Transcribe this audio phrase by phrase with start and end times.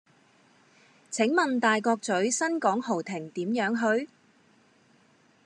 [1.11, 4.09] 請問大角嘴新港豪庭點樣去?